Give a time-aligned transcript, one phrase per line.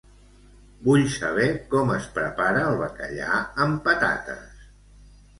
[0.85, 3.35] Vull saber com es prepara el bacallà
[3.67, 4.65] amb patates.